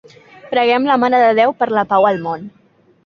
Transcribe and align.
Preguem 0.53 0.87
la 0.91 0.95
Mare 1.03 1.19
de 1.25 1.29
Déu 1.41 1.53
per 1.59 1.71
la 1.81 1.85
pau 1.93 2.09
al 2.13 2.19
món. 2.25 2.51